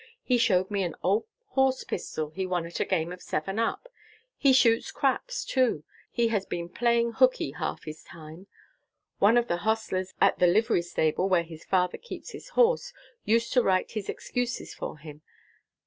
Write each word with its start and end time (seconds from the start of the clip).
He 0.23 0.39
showed 0.39 0.71
me 0.71 0.81
an 0.81 0.95
old 1.03 1.27
horse 1.49 1.83
pistol 1.83 2.31
he 2.31 2.47
won 2.47 2.65
at 2.65 2.79
a 2.79 2.85
game 2.85 3.11
of 3.11 3.21
'seven 3.21 3.59
up.' 3.59 3.87
He 4.35 4.51
shoots 4.51 4.91
'craps,' 4.91 5.45
too. 5.45 5.83
He 6.09 6.29
has 6.29 6.43
been 6.43 6.69
playing 6.69 7.11
hooky 7.11 7.51
half 7.51 7.83
his 7.83 8.03
time. 8.03 8.47
One 9.19 9.37
of 9.37 9.47
the 9.47 9.57
hostlers 9.57 10.15
at 10.19 10.39
the 10.39 10.47
livery 10.47 10.81
stable, 10.81 11.29
where 11.29 11.43
his 11.43 11.63
father 11.63 11.99
keeps 11.99 12.31
his 12.31 12.49
horse, 12.57 12.93
used 13.25 13.53
to 13.53 13.61
write 13.61 13.91
his 13.91 14.09
excuses 14.09 14.73
for 14.73 14.97
him. 14.97 15.21